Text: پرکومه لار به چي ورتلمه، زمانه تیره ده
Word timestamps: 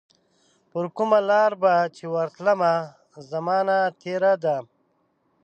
پرکومه 0.71 1.19
لار 1.29 1.51
به 1.61 1.73
چي 1.95 2.05
ورتلمه، 2.15 2.73
زمانه 3.31 3.77
تیره 4.01 4.33
ده 4.43 4.57